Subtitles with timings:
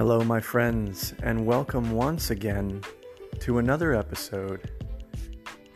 [0.00, 2.80] Hello, my friends, and welcome once again
[3.40, 4.70] to another episode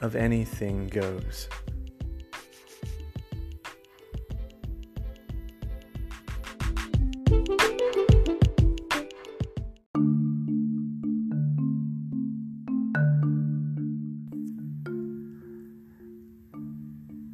[0.00, 1.46] of Anything Goes.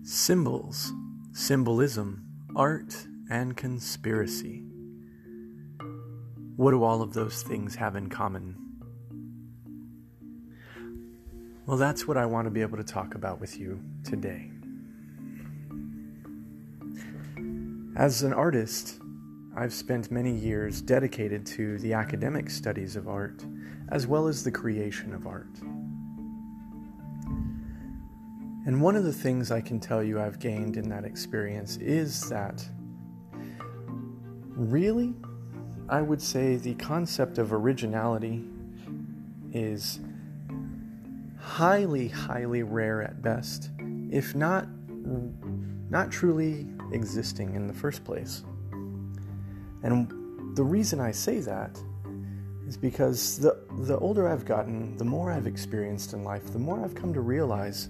[0.02, 0.92] Symbols,
[1.30, 2.24] symbolism,
[2.56, 4.69] art, and conspiracy.
[6.60, 8.54] What do all of those things have in common?
[11.64, 14.50] Well, that's what I want to be able to talk about with you today.
[17.96, 19.00] As an artist,
[19.56, 23.42] I've spent many years dedicated to the academic studies of art
[23.88, 25.58] as well as the creation of art.
[28.66, 32.28] And one of the things I can tell you I've gained in that experience is
[32.28, 32.62] that
[34.54, 35.14] really,
[35.90, 38.44] I would say the concept of originality
[39.52, 39.98] is
[41.36, 43.70] highly, highly rare at best,
[44.08, 44.68] if not
[45.90, 48.44] not truly existing in the first place.
[49.82, 51.76] And the reason I say that
[52.68, 56.84] is because the the older I've gotten, the more I've experienced in life, the more
[56.84, 57.88] I've come to realize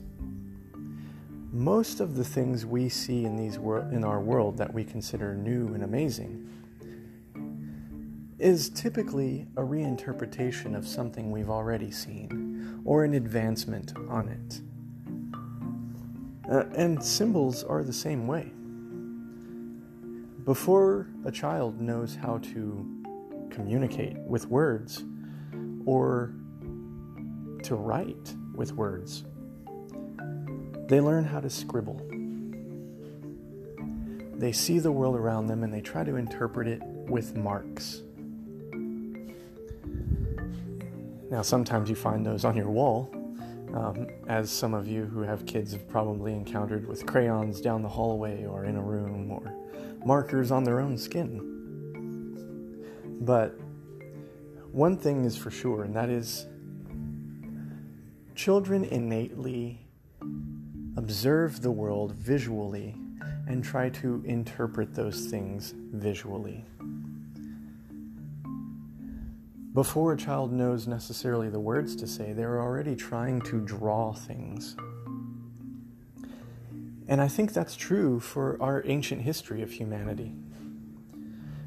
[1.53, 5.35] most of the things we see in these wor- in our world that we consider
[5.35, 6.47] new and amazing
[8.41, 14.61] is typically a reinterpretation of something we've already seen or an advancement on it.
[16.51, 18.51] Uh, and symbols are the same way.
[20.45, 23.05] Before a child knows how to
[23.51, 25.05] communicate with words
[25.85, 26.33] or
[27.63, 29.25] to write with words,
[30.89, 32.01] they learn how to scribble.
[34.39, 38.03] They see the world around them and they try to interpret it with marks.
[41.31, 43.09] Now, sometimes you find those on your wall,
[43.73, 47.89] um, as some of you who have kids have probably encountered with crayons down the
[47.89, 49.55] hallway or in a room or
[50.05, 51.47] markers on their own skin.
[53.21, 53.57] But
[54.73, 56.47] one thing is for sure, and that is
[58.35, 59.87] children innately
[60.97, 62.97] observe the world visually
[63.47, 66.65] and try to interpret those things visually.
[69.73, 74.77] Before a child knows necessarily the words to say, they're already trying to draw things.
[77.09, 80.35] And I think that's true for our ancient history of humanity.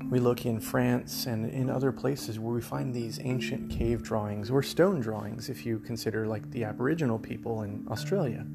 [0.09, 4.51] We look in France and in other places where we find these ancient cave drawings
[4.51, 8.45] or stone drawings, if you consider like the Aboriginal people in Australia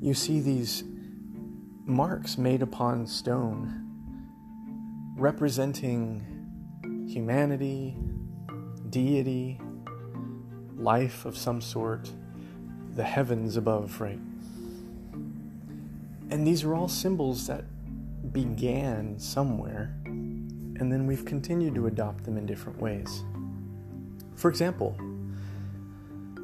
[0.00, 0.84] you see these
[1.84, 3.82] marks made upon stone
[5.16, 6.22] representing
[7.08, 7.96] humanity,
[8.90, 9.60] deity,
[10.76, 12.10] life of some sort,
[12.94, 14.20] the heavens above, right?
[16.30, 17.64] And these are all symbols that
[18.32, 23.22] began somewhere, and then we've continued to adopt them in different ways.
[24.34, 24.96] For example,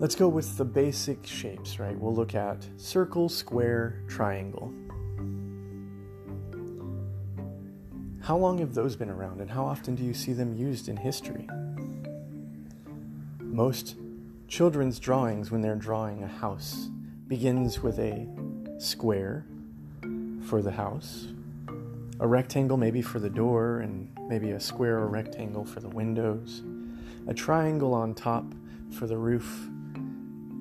[0.02, 1.96] Let's go with the basic shapes, right?
[1.96, 4.74] We'll look at circle, square, triangle.
[8.20, 10.96] How long have those been around and how often do you see them used in
[10.96, 11.48] history?
[13.52, 13.96] Most
[14.48, 16.88] children's drawings when they're drawing a house
[17.28, 18.26] begins with a
[18.78, 19.44] square
[20.46, 21.26] for the house,
[22.18, 26.62] a rectangle maybe for the door and maybe a square or rectangle for the windows,
[27.26, 28.46] a triangle on top
[28.90, 29.68] for the roof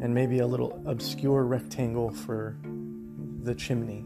[0.01, 2.57] and maybe a little obscure rectangle for
[3.43, 4.01] the chimney.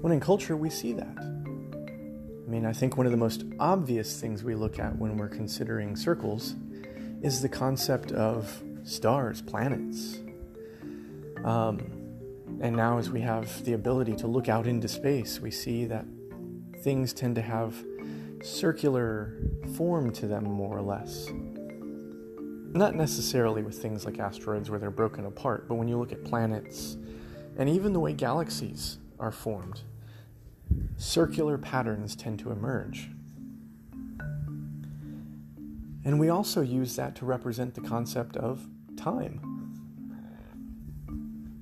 [0.00, 1.18] When in culture, we see that.
[1.18, 5.28] I mean, I think one of the most obvious things we look at when we're
[5.28, 6.54] considering circles
[7.22, 10.18] is the concept of stars, planets.
[11.44, 11.78] Um,
[12.60, 16.04] and now, as we have the ability to look out into space, we see that
[16.82, 17.74] things tend to have
[18.42, 19.34] circular
[19.76, 21.30] form to them, more or less.
[22.72, 26.24] Not necessarily with things like asteroids where they're broken apart, but when you look at
[26.24, 26.96] planets
[27.56, 29.82] and even the way galaxies are formed,
[30.96, 33.08] circular patterns tend to emerge.
[36.08, 38.66] And we also use that to represent the concept of
[38.96, 39.42] time.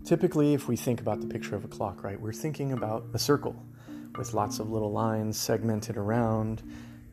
[0.05, 3.19] Typically, if we think about the picture of a clock, right, we're thinking about a
[3.19, 3.61] circle
[4.17, 6.63] with lots of little lines segmented around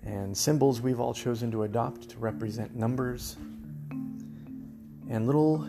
[0.03, 3.35] and symbols we've all chosen to adopt to represent numbers
[5.09, 5.68] and little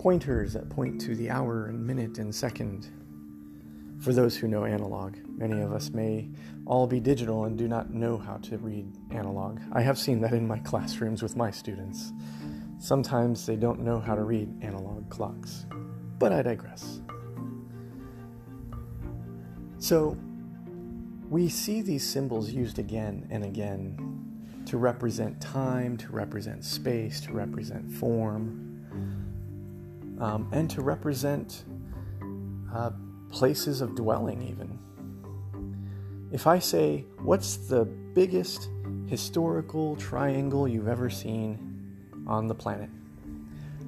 [0.00, 2.88] pointers that point to the hour and minute and second.
[4.00, 6.28] For those who know analog, many of us may
[6.66, 9.60] all be digital and do not know how to read analog.
[9.72, 12.12] I have seen that in my classrooms with my students.
[12.78, 15.66] Sometimes they don't know how to read analog clocks.
[16.18, 17.00] But I digress.
[19.78, 20.16] So,
[21.28, 27.32] we see these symbols used again and again to represent time, to represent space, to
[27.32, 28.64] represent form,
[30.20, 31.64] um, and to represent
[32.74, 32.90] uh,
[33.30, 34.78] places of dwelling, even.
[36.32, 38.68] If I say, What's the biggest
[39.06, 41.58] historical triangle you've ever seen
[42.26, 42.90] on the planet?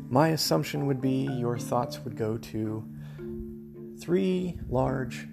[0.09, 2.85] My assumption would be your thoughts would go to
[4.01, 5.29] three large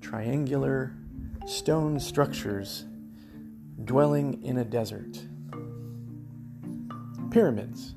[0.00, 0.94] triangular
[1.46, 2.84] stone structures
[3.84, 5.20] dwelling in a desert.
[7.30, 7.94] Pyramids.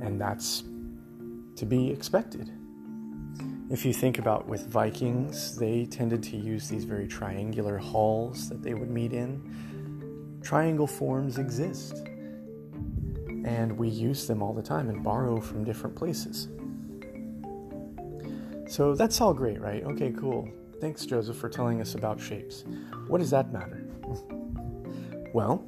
[0.00, 0.64] And that's
[1.56, 2.50] to be expected.
[3.68, 8.62] If you think about with Vikings, they tended to use these very triangular halls that
[8.62, 10.38] they would meet in.
[10.40, 11.96] Triangle forms exist,
[13.44, 16.46] and we use them all the time and borrow from different places.
[18.68, 19.82] So that's all great, right?
[19.82, 20.48] Okay, cool.
[20.80, 22.64] Thanks, Joseph, for telling us about shapes.
[23.08, 23.84] What does that matter?
[25.32, 25.66] well,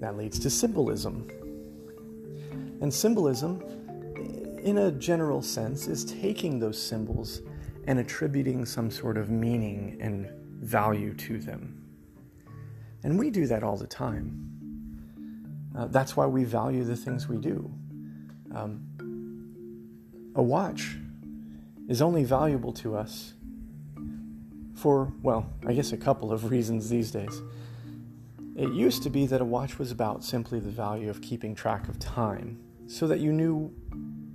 [0.00, 1.30] that leads to symbolism.
[2.82, 3.62] And symbolism
[4.66, 7.40] in a general sense, is taking those symbols
[7.86, 10.28] and attributing some sort of meaning and
[10.60, 11.80] value to them.
[13.04, 14.42] And we do that all the time.
[15.78, 17.72] Uh, that's why we value the things we do.
[18.52, 18.82] Um,
[20.34, 20.96] a watch
[21.88, 23.34] is only valuable to us
[24.74, 27.40] for, well, I guess a couple of reasons these days.
[28.56, 31.88] It used to be that a watch was about simply the value of keeping track
[31.88, 32.58] of time
[32.88, 33.72] so that you knew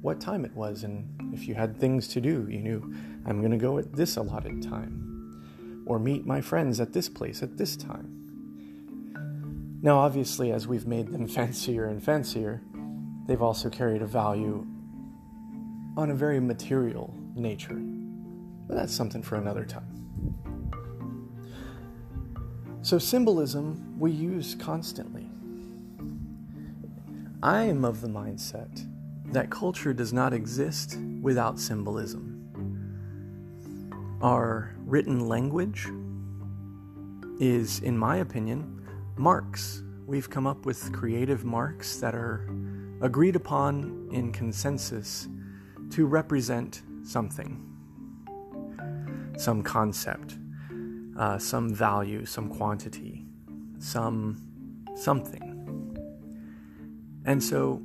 [0.01, 2.93] what time it was, and if you had things to do, you knew
[3.25, 7.43] I'm going to go at this allotted time, or meet my friends at this place
[7.43, 8.17] at this time.
[9.83, 12.61] Now, obviously, as we've made them fancier and fancier,
[13.27, 14.65] they've also carried a value
[15.97, 17.79] on a very material nature.
[18.67, 19.87] But that's something for another time.
[22.81, 25.29] So, symbolism we use constantly.
[27.43, 28.87] I am of the mindset
[29.31, 32.27] that culture does not exist without symbolism.
[34.21, 35.87] Our written language
[37.39, 38.85] is, in my opinion,
[39.17, 39.83] marks.
[40.05, 42.47] We've come up with creative marks that are
[43.01, 45.27] agreed upon in consensus
[45.91, 47.65] to represent something,
[49.37, 50.37] some concept,
[51.17, 53.25] uh, some value, some quantity,
[53.79, 54.37] some
[54.95, 55.47] something.
[57.25, 57.81] And so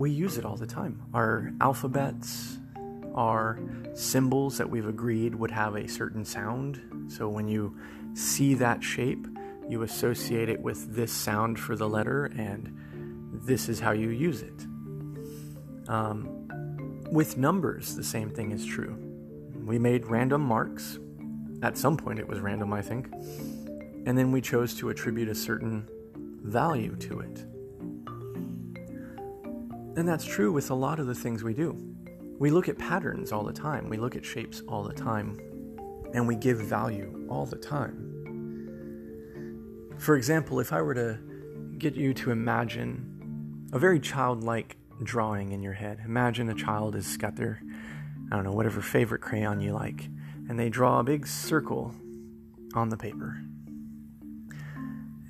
[0.00, 1.02] we use it all the time.
[1.12, 2.58] Our alphabets,
[3.14, 3.58] our
[3.92, 6.80] symbols that we've agreed would have a certain sound.
[7.08, 7.76] So when you
[8.14, 9.26] see that shape,
[9.68, 12.74] you associate it with this sound for the letter, and
[13.44, 14.66] this is how you use it.
[15.86, 16.48] Um,
[17.10, 18.96] with numbers, the same thing is true.
[19.66, 20.98] We made random marks.
[21.62, 23.12] At some point, it was random, I think.
[24.06, 25.86] And then we chose to attribute a certain
[26.42, 27.44] value to it.
[29.96, 31.76] And that's true with a lot of the things we do.
[32.38, 35.38] We look at patterns all the time, we look at shapes all the time,
[36.14, 38.06] and we give value all the time.
[39.98, 41.18] For example, if I were to
[41.76, 47.16] get you to imagine a very childlike drawing in your head, imagine a child has
[47.18, 47.60] got their,
[48.32, 50.08] I don't know, whatever favorite crayon you like,
[50.48, 51.94] and they draw a big circle
[52.74, 53.42] on the paper.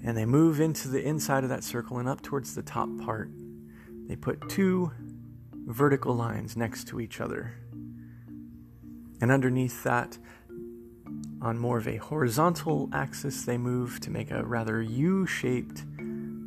[0.05, 3.31] And they move into the inside of that circle and up towards the top part
[4.11, 4.91] they put two
[5.53, 7.55] vertical lines next to each other.
[9.21, 10.19] And underneath that,
[11.41, 15.85] on more of a horizontal axis, they move to make a rather U shaped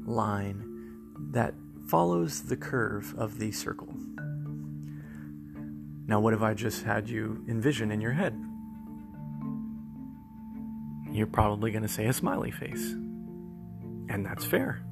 [0.06, 0.66] line
[1.32, 1.54] that
[1.88, 3.96] follows the curve of the circle.
[6.06, 8.38] Now, what have I just had you envision in your head?
[11.10, 12.92] You're probably going to say a smiley face.
[14.10, 14.84] And that's fair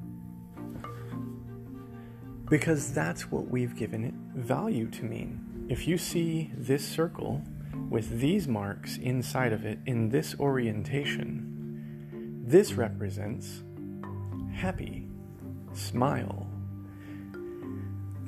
[2.52, 5.40] because that's what we've given it value to mean.
[5.70, 7.40] If you see this circle
[7.88, 13.62] with these marks inside of it in this orientation, this represents
[14.52, 15.08] happy,
[15.72, 16.46] smile.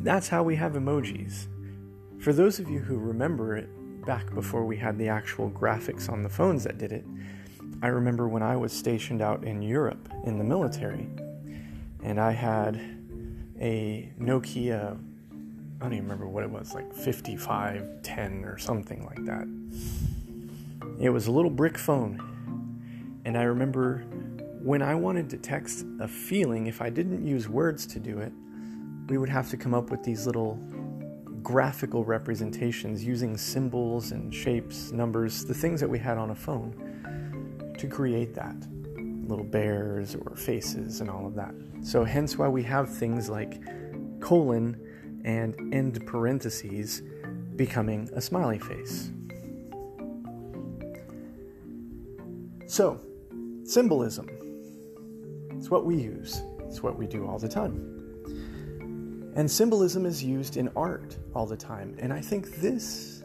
[0.01, 1.47] That's how we have emojis.
[2.19, 3.69] For those of you who remember it
[4.07, 7.05] back before we had the actual graphics on the phones that did it,
[7.83, 11.11] I remember when I was stationed out in Europe in the military,
[12.03, 13.04] and I had
[13.61, 14.99] a Nokia
[15.85, 19.47] I don't even remember what it was, like 5510 or something like that.
[20.99, 23.21] It was a little brick phone.
[23.27, 23.99] And I remember
[24.63, 28.33] when I wanted to text a feeling, if I didn't use words to do it,
[29.09, 30.55] we would have to come up with these little
[31.43, 37.75] graphical representations using symbols and shapes, numbers, the things that we had on a phone
[37.77, 38.57] to create that.
[39.27, 41.55] Little bears or faces and all of that.
[41.83, 43.61] So, hence why we have things like
[44.21, 44.81] colon
[45.25, 47.03] and end parentheses
[47.57, 49.11] becoming a smiley face.
[52.67, 53.01] So,
[53.65, 54.29] symbolism.
[55.53, 57.91] It's what we use, it's what we do all the time.
[59.37, 61.97] And symbolism is used in art all the time.
[61.99, 63.25] And I think this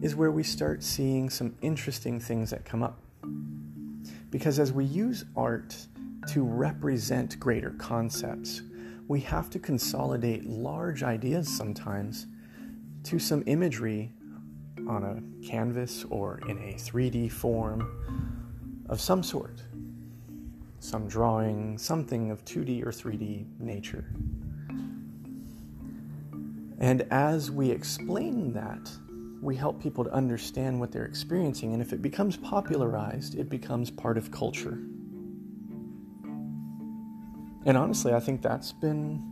[0.00, 3.00] is where we start seeing some interesting things that come up.
[4.30, 5.76] Because as we use art
[6.28, 8.62] to represent greater concepts,
[9.08, 12.26] we have to consolidate large ideas sometimes
[13.04, 14.12] to some imagery
[14.88, 19.62] on a canvas or in a 3D form of some sort.
[20.78, 24.04] Some drawing, something of 2D or 3D nature.
[26.78, 28.90] And as we explain that,
[29.40, 31.72] we help people to understand what they're experiencing.
[31.72, 34.78] And if it becomes popularized, it becomes part of culture.
[37.64, 39.22] And honestly, I think that's been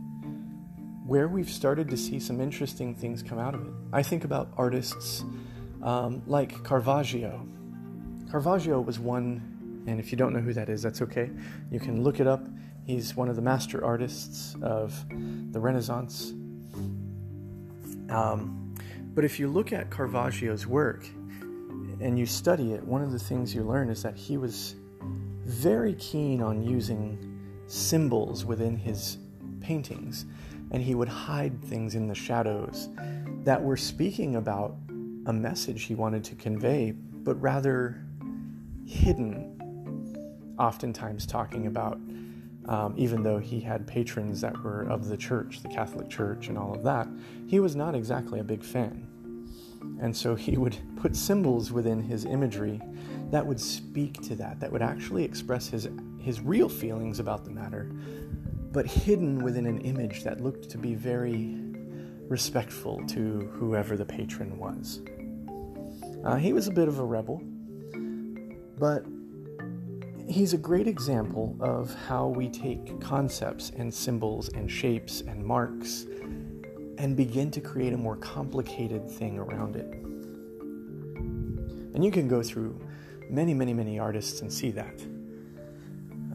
[1.05, 3.73] where we've started to see some interesting things come out of it.
[3.91, 5.23] I think about artists
[5.81, 7.47] um, like Caravaggio.
[8.29, 11.31] Caravaggio was one, and if you don't know who that is, that's okay.
[11.71, 12.43] You can look it up.
[12.85, 15.03] He's one of the master artists of
[15.51, 16.31] the Renaissance.
[18.09, 18.68] Um,
[19.19, 21.05] but if you look at Caravaggio's work
[21.99, 24.75] and you study it, one of the things you learn is that he was
[25.43, 29.17] very keen on using symbols within his
[29.59, 30.25] paintings,
[30.71, 32.87] and he would hide things in the shadows
[33.43, 34.77] that were speaking about
[35.25, 38.01] a message he wanted to convey, but rather
[38.85, 41.99] hidden, oftentimes talking about.
[42.67, 46.57] Um, even though he had patrons that were of the church, the Catholic Church, and
[46.57, 47.07] all of that,
[47.47, 49.08] he was not exactly a big fan.
[50.01, 52.81] And so he would put symbols within his imagery
[53.31, 55.87] that would speak to that, that would actually express his
[56.19, 57.91] his real feelings about the matter,
[58.71, 61.55] but hidden within an image that looked to be very
[62.27, 65.01] respectful to whoever the patron was.
[66.23, 67.41] Uh, he was a bit of a rebel,
[68.77, 69.05] but
[70.27, 76.05] he's a great example of how we take concepts and symbols and shapes and marks
[76.99, 79.87] and begin to create a more complicated thing around it.
[81.95, 82.79] And you can go through
[83.29, 85.01] many, many, many artists and see that.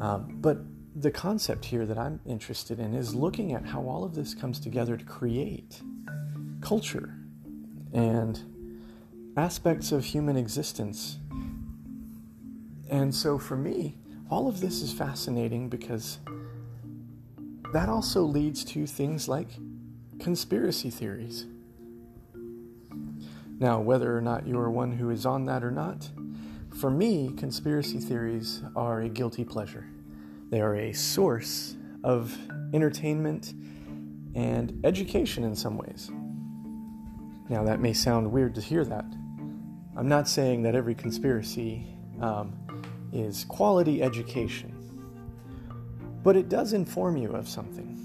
[0.01, 0.59] Um, but
[0.97, 4.59] the concept here that I'm interested in is looking at how all of this comes
[4.59, 5.83] together to create
[6.63, 7.15] culture
[7.93, 8.41] and
[9.37, 11.19] aspects of human existence.
[12.91, 13.99] And so for me,
[14.31, 16.19] all of this is fascinating because
[17.73, 19.49] that also leads to things like
[20.19, 21.47] conspiracy theories.
[23.59, 26.11] Now, whether or not you are one who is on that or not,
[26.79, 29.87] for me, conspiracy theories are a guilty pleasure.
[30.51, 32.37] They are a source of
[32.73, 33.55] entertainment
[34.35, 36.11] and education in some ways.
[37.49, 39.05] Now, that may sound weird to hear that.
[39.97, 41.87] I'm not saying that every conspiracy
[42.21, 42.59] um,
[43.13, 44.75] is quality education,
[46.25, 48.04] but it does inform you of something.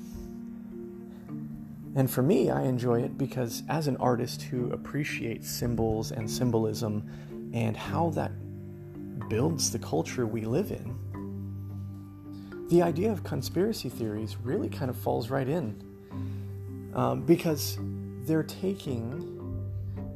[1.95, 7.09] And for me, I enjoy it because as an artist who appreciates symbols and symbolism
[7.53, 8.31] and how that
[9.27, 10.95] builds the culture we live in,
[12.69, 15.83] the idea of conspiracy theories really kind of falls right in.
[16.93, 17.77] Um, because
[18.23, 19.35] they're taking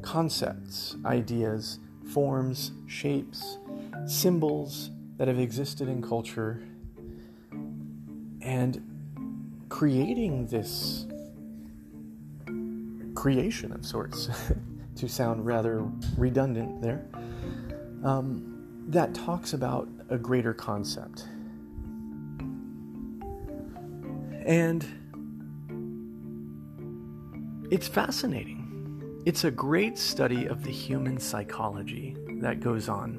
[0.02, 1.78] concepts, ideas,
[2.12, 3.58] forms, shapes,
[4.06, 6.62] symbols that have existed in culture
[8.42, 8.82] and
[9.68, 11.06] creating this
[13.24, 14.28] creation of sorts,
[14.96, 15.82] to sound rather
[16.18, 17.06] redundant there.
[18.04, 21.26] Um, that talks about a greater concept.
[24.44, 24.86] And
[27.70, 29.22] it's fascinating.
[29.24, 33.18] It's a great study of the human psychology that goes on,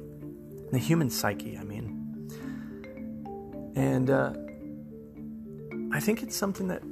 [0.70, 2.30] the human psyche, I mean.
[3.74, 4.34] And uh,
[5.90, 6.84] I think it's something that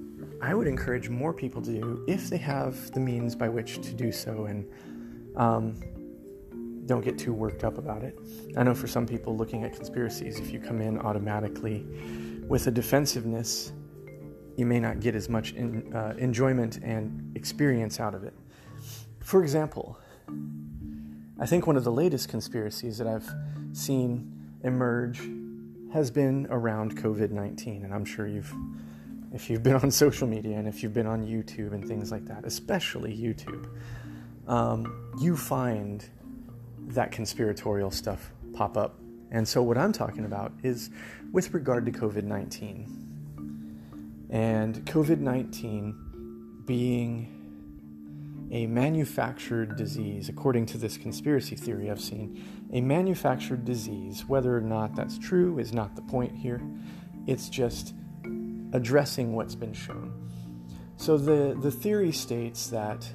[0.44, 3.94] I would encourage more people to do if they have the means by which to
[3.94, 4.44] do so.
[4.44, 4.68] And
[5.36, 5.80] um,
[6.84, 8.18] don't get too worked up about it.
[8.54, 11.86] I know for some people looking at conspiracies, if you come in automatically
[12.46, 13.72] with a defensiveness,
[14.56, 18.34] you may not get as much in, uh, enjoyment and experience out of it.
[19.20, 19.98] For example,
[21.40, 23.32] I think one of the latest conspiracies that I've
[23.72, 24.30] seen
[24.62, 25.22] emerge
[25.94, 27.82] has been around COVID 19.
[27.82, 28.52] And I'm sure you've,
[29.34, 32.24] if you've been on social media and if you've been on YouTube and things like
[32.26, 33.68] that, especially YouTube,
[34.46, 36.08] um, you find
[36.88, 38.98] that conspiratorial stuff pop up.
[39.30, 40.90] And so, what I'm talking about is
[41.32, 43.00] with regard to COVID 19.
[44.30, 47.30] And COVID 19 being
[48.50, 54.60] a manufactured disease, according to this conspiracy theory I've seen, a manufactured disease, whether or
[54.60, 56.62] not that's true is not the point here.
[57.26, 57.94] It's just
[58.74, 60.12] addressing what's been shown.
[60.98, 63.08] So the, the theory states that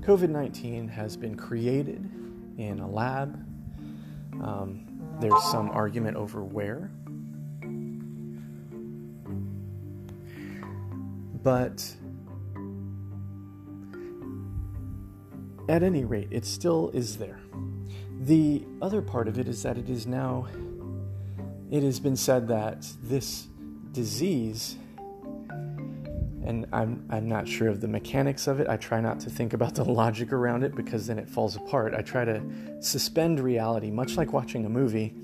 [0.00, 2.04] COVID 19 has been created
[2.58, 3.34] in a lab.
[4.42, 4.86] Um,
[5.20, 6.90] there's some argument over where.
[11.42, 11.94] But
[15.70, 17.38] At any rate, it still is there.
[18.22, 20.48] The other part of it is that it is now,
[21.70, 23.46] it has been said that this
[23.92, 24.76] disease,
[26.44, 28.68] and I'm, I'm not sure of the mechanics of it.
[28.68, 31.94] I try not to think about the logic around it because then it falls apart.
[31.94, 32.42] I try to
[32.80, 35.14] suspend reality, much like watching a movie,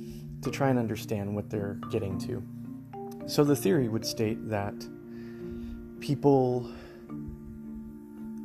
[0.43, 2.43] to try and understand what they're getting to.
[3.27, 4.75] So the theory would state that
[6.01, 6.71] people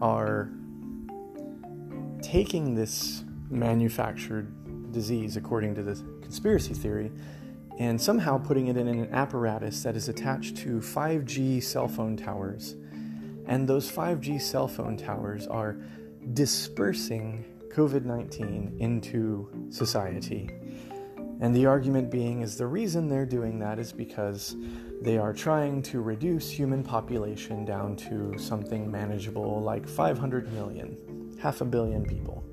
[0.01, 0.49] are
[2.21, 7.11] taking this manufactured disease, according to the conspiracy theory,
[7.81, 12.75] and somehow putting it in an apparatus that is attached to 5G cell phone towers.
[13.47, 15.77] And those 5G cell phone towers are
[16.35, 20.51] dispersing COVID 19 into society.
[21.39, 24.55] And the argument being is the reason they're doing that is because
[25.01, 31.61] they are trying to reduce human population down to something manageable like 500 million half
[31.61, 32.43] a billion people.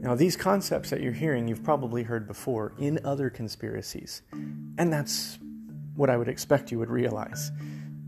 [0.00, 4.22] Now, these concepts that you're hearing, you've probably heard before in other conspiracies.
[4.32, 5.38] And that's
[5.96, 7.50] what I would expect you would realize.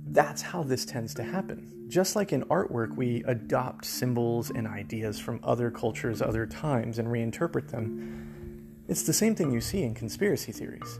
[0.06, 1.86] That's how this tends to happen.
[1.88, 7.08] Just like in artwork, we adopt symbols and ideas from other cultures, other times, and
[7.08, 8.84] reinterpret them.
[8.86, 10.98] It's the same thing you see in conspiracy theories.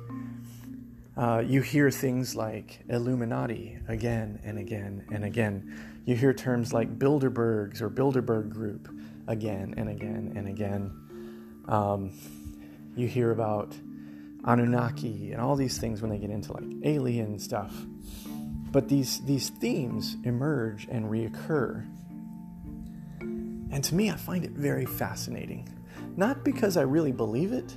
[1.16, 6.98] Uh, you hear things like Illuminati again and again and again you hear terms like
[6.98, 8.88] Bilderbergs or Bilderberg Group
[9.30, 10.92] again and again and again.
[11.68, 12.12] Um,
[12.96, 13.74] you hear about
[14.44, 17.72] Anunnaki and all these things when they get into like alien stuff.
[18.72, 21.86] But these, these themes emerge and reoccur.
[23.20, 25.68] And to me, I find it very fascinating.
[26.16, 27.76] Not because I really believe it,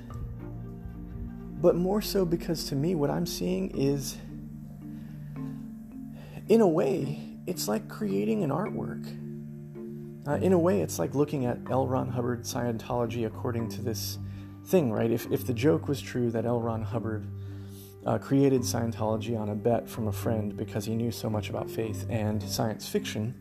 [1.62, 4.18] but more so because to me, what I'm seeing is,
[6.48, 9.23] in a way, it's like creating an artwork.
[10.26, 11.86] Uh, in a way, it's like looking at L.
[11.86, 14.18] Ron Hubbard Scientology according to this
[14.66, 15.12] thing, right?
[15.12, 16.62] If, if the joke was true that L.
[16.62, 17.28] Ron Hubbard
[18.06, 21.70] uh, created Scientology on a bet from a friend because he knew so much about
[21.70, 23.34] faith and science fiction,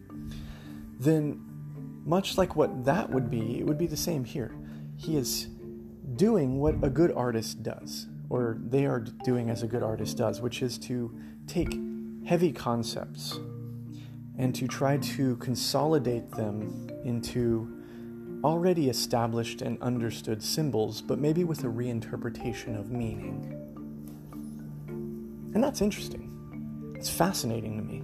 [0.99, 1.41] then
[2.05, 4.53] much like what that would be, it would be the same here.
[4.97, 5.47] He is
[6.17, 10.41] doing what a good artist does, or they are doing as a good artist does,
[10.41, 11.17] which is to
[11.47, 11.79] take
[12.27, 13.39] heavy concepts
[14.43, 17.81] and to try to consolidate them into
[18.43, 23.57] already established and understood symbols, but maybe with a reinterpretation of meaning.
[25.55, 26.93] And that's interesting.
[26.99, 28.03] It's fascinating to me.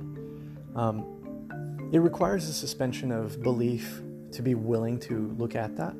[0.77, 5.94] Um, it requires a suspension of belief to be willing to look at that.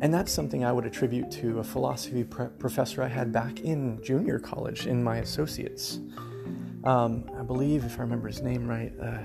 [0.00, 3.98] And that's something I would attribute to a philosophy pre- professor I had back in
[4.02, 6.00] junior college in my associates.
[6.84, 9.18] Um, I believe, if I remember his name right, uh,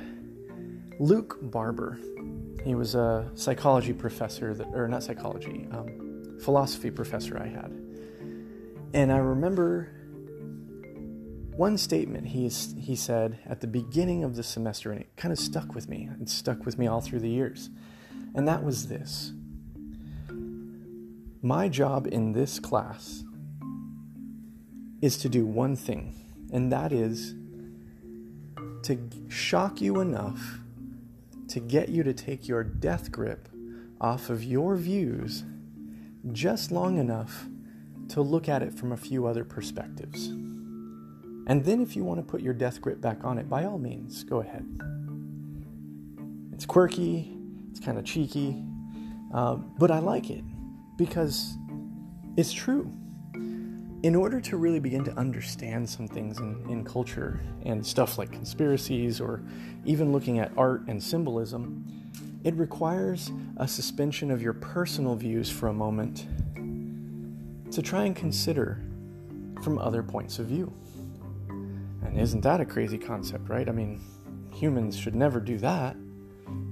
[0.99, 1.99] Luke Barber.
[2.63, 7.71] He was a psychology professor, that, or not psychology, um, philosophy professor I had.
[8.93, 9.91] And I remember
[11.55, 15.39] one statement he, he said at the beginning of the semester, and it kind of
[15.39, 16.09] stuck with me.
[16.21, 17.69] It stuck with me all through the years.
[18.35, 19.33] And that was this
[21.41, 23.23] My job in this class
[25.01, 26.15] is to do one thing,
[26.51, 27.35] and that is
[28.83, 28.97] to
[29.29, 30.59] shock you enough
[31.53, 33.47] to get you to take your death grip
[34.01, 35.43] off of your views
[36.31, 37.45] just long enough
[38.09, 40.29] to look at it from a few other perspectives.
[41.45, 43.77] And then, if you want to put your death grip back on it, by all
[43.77, 44.65] means, go ahead.
[46.53, 47.37] It's quirky,
[47.69, 48.59] it's kind of cheeky,
[49.31, 50.43] uh, but I like it
[50.97, 51.55] because
[52.35, 52.91] it's true.
[54.03, 58.29] In order to really begin to understand some things in, in culture and stuff like
[58.31, 59.41] conspiracies or
[59.85, 61.85] even looking at art and symbolism,
[62.43, 66.27] it requires a suspension of your personal views for a moment
[67.71, 68.81] to try and consider
[69.63, 70.71] from other points of view.
[71.47, 73.69] And isn't that a crazy concept, right?
[73.69, 74.01] I mean,
[74.53, 75.95] humans should never do that.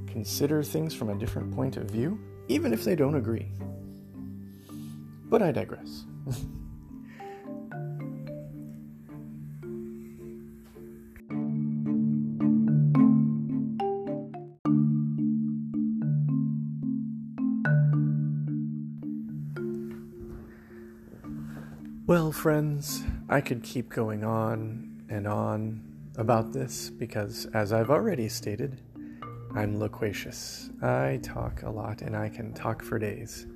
[0.06, 3.48] Consider things from a different point of view, even if they don't agree.
[5.30, 6.04] But I digress.
[22.12, 25.82] Well, friends, I could keep going on and on
[26.18, 28.82] about this because, as I've already stated,
[29.56, 30.70] I'm loquacious.
[30.82, 33.48] I talk a lot and I can talk for days.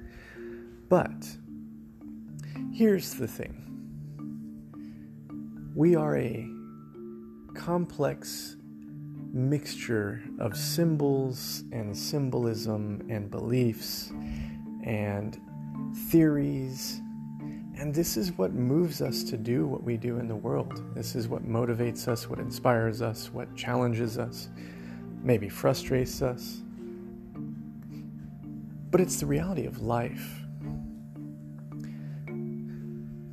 [0.88, 1.28] But
[2.72, 3.62] here's the thing
[5.76, 6.48] we are a
[7.56, 8.56] complex
[9.34, 14.14] mixture of symbols and symbolism and beliefs
[14.86, 15.38] and
[16.10, 17.02] theories.
[17.78, 20.82] And this is what moves us to do what we do in the world.
[20.96, 24.50] This is what motivates us, what inspires us, what challenges us,
[25.22, 26.62] maybe frustrates us.
[28.92, 30.42] But it's the reality of life.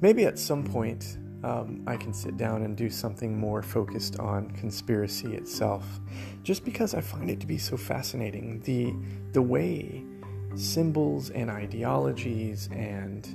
[0.01, 4.51] Maybe at some point um, I can sit down and do something more focused on
[4.51, 5.85] conspiracy itself,
[6.43, 8.61] just because I find it to be so fascinating.
[8.61, 8.93] The
[9.33, 10.05] the way
[10.57, 13.27] symbols and ideologies and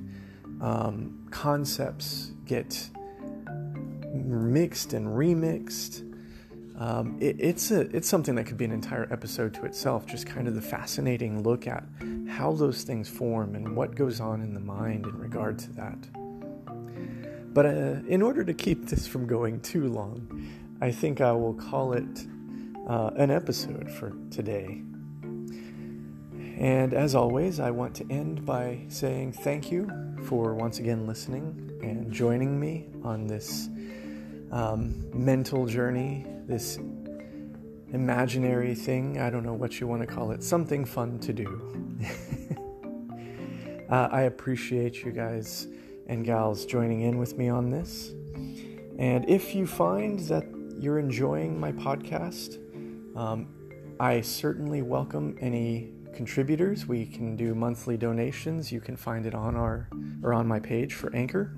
[0.62, 2.90] um, concepts get
[4.14, 6.08] mixed and remixed
[6.78, 10.06] um, it, it's a it's something that could be an entire episode to itself.
[10.06, 11.84] Just kind of the fascinating look at
[12.30, 15.98] how those things form and what goes on in the mind in regard to that.
[17.54, 17.70] But uh,
[18.08, 20.48] in order to keep this from going too long,
[20.80, 22.28] I think I will call it
[22.88, 24.84] uh, an episode for today.
[26.58, 29.88] And as always, I want to end by saying thank you
[30.24, 33.70] for once again listening and joining me on this
[34.52, 36.80] um, mental journey, this
[37.94, 39.20] imaginary thing.
[39.20, 40.42] I don't know what you want to call it.
[40.42, 42.00] Something fun to do.
[43.92, 45.68] uh, I appreciate you guys
[46.08, 48.14] and gals joining in with me on this.
[48.98, 50.44] And if you find that
[50.80, 52.58] you're enjoying my podcast,
[53.16, 53.48] um,
[54.00, 56.88] I certainly welcome any contributors.
[56.88, 58.72] We can do monthly donations.
[58.72, 59.88] You can find it on our
[60.24, 61.56] or on my page for Anchor.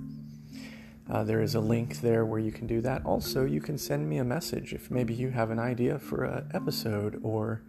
[1.09, 3.03] Uh, there is a link there where you can do that.
[3.05, 6.51] Also, you can send me a message if maybe you have an idea for an
[6.53, 7.63] episode or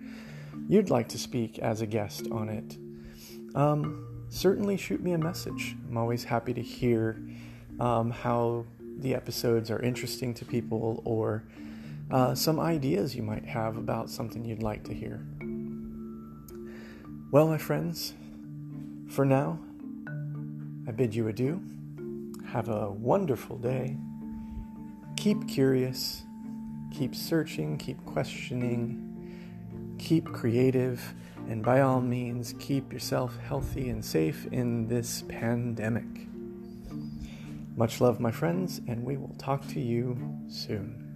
[0.68, 2.76] you'd like to speak as a guest on it.
[3.54, 5.76] Um, certainly shoot me a message.
[5.88, 7.22] I'm always happy to hear
[7.78, 8.66] um, how
[8.98, 11.44] the episodes are interesting to people or
[12.10, 15.24] uh, some ideas you might have about something you'd like to hear.
[17.32, 18.12] Well, my friends,
[19.08, 19.60] for now,
[20.88, 21.62] I bid you adieu.
[22.48, 23.96] Have a wonderful day.
[25.16, 26.24] Keep curious,
[26.90, 31.14] keep searching, keep questioning, keep creative,
[31.48, 36.26] and by all means, keep yourself healthy and safe in this pandemic.
[37.76, 41.09] Much love, my friends, and we will talk to you soon.